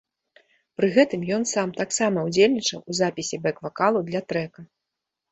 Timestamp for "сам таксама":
1.49-2.23